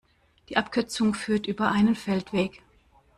Die 0.49 0.57
Abkürzung 0.57 1.13
führt 1.13 1.45
über 1.45 1.71
einen 1.71 1.93
Feldweg. 1.93 2.63